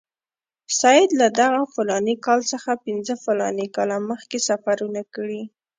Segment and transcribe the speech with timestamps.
[0.79, 5.41] سید له دغه فلاني کال څخه پنځه فلاني کاله مخکې سفرونه کړي.